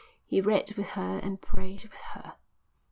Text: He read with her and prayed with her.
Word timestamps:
He 0.25 0.41
read 0.41 0.73
with 0.75 0.89
her 0.93 1.19
and 1.21 1.39
prayed 1.39 1.83
with 1.83 2.01
her. 2.15 2.33